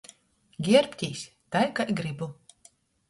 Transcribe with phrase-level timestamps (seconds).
[0.67, 1.21] Gierbtīs
[1.57, 2.31] tai, kai grybu.